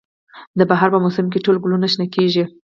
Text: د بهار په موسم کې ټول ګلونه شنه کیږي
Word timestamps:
د 0.59 0.61
بهار 0.69 0.89
په 0.95 0.99
موسم 1.03 1.25
کې 1.31 1.43
ټول 1.45 1.55
ګلونه 1.63 1.85
شنه 1.93 2.05
کیږي 2.15 2.43